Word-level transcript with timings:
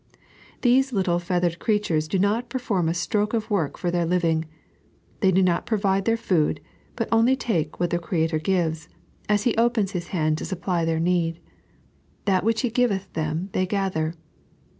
These 0.63 0.91
little 0.91 1.19
feathered 1.19 1.59
creatui^os 1.59 2.09
do 2.09 2.17
not 2.17 2.49
perform 2.49 2.89
a 2.89 2.93
stroke 2.95 3.35
of 3.35 3.51
work 3.51 3.77
for 3.77 3.91
their 3.91 4.03
living. 4.03 4.45
They 5.19 5.29
do 5.31 5.43
not 5.43 5.67
provide 5.67 6.05
their 6.05 6.17
food, 6.17 6.59
but 6.95 7.07
only 7.11 7.35
take 7.35 7.79
what 7.79 7.91
the 7.91 7.99
Creator 7.99 8.39
gives, 8.39 8.89
as 9.29 9.43
He 9.43 9.55
opens 9.57 9.91
His 9.91 10.09
band 10.09 10.39
to 10.39 10.45
supply 10.45 10.85
their 10.85 10.99
need. 10.99 11.39
That 12.25 12.43
which 12.43 12.61
He 12.61 12.71
giveth 12.71 13.13
them 13.13 13.49
they 13.53 13.67
gather. 13.67 14.15